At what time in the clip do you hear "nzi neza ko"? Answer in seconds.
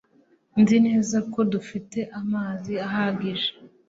0.61-1.39